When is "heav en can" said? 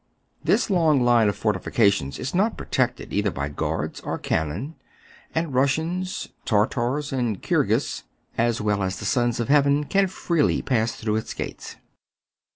9.49-10.07